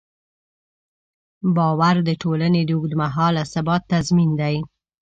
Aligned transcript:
باور 1.55 1.95
د 2.07 2.09
ټولنې 2.21 2.61
د 2.65 2.69
اوږدمهاله 2.75 3.41
ثبات 3.53 3.81
تضمین 3.91 4.29
دی. 4.41 4.55